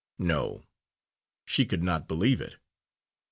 No, 0.17 0.63
she 1.45 1.63
could 1.63 1.83
not 1.83 2.07
believe 2.07 2.41
it! 2.41 2.55